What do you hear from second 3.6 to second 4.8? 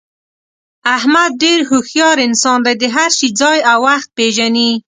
او وخت پېژني.